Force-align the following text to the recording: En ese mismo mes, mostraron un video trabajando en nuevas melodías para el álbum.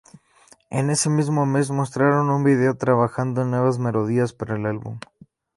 En 0.71 0.89
ese 0.89 1.11
mismo 1.11 1.45
mes, 1.45 1.69
mostraron 1.69 2.31
un 2.31 2.43
video 2.43 2.75
trabajando 2.75 3.43
en 3.43 3.51
nuevas 3.51 3.77
melodías 3.77 4.33
para 4.33 4.55
el 4.55 4.65
álbum. 4.65 4.97